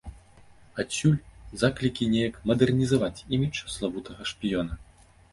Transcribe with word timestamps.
Адсюль 0.83 1.17
заклікі 1.63 2.07
неяк 2.13 2.39
мадэрнізаваць 2.51 3.23
імідж 3.37 3.57
славутага 3.75 4.27
шпіёна. 4.31 4.73